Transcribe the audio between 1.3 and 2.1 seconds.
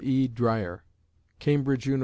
(Cambridge Univ.